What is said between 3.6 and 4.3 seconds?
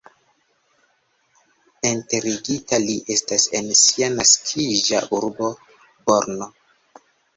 sia